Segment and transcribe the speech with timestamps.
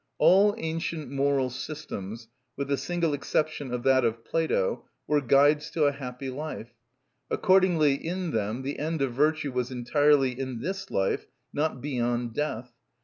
[0.17, 5.83] All ancient moral systems, with the single exception of that of Plato, were guides to
[5.83, 6.71] a happy life.
[7.29, 12.73] Accordingly in them the end of virtue was entirely in this life, not beyond death.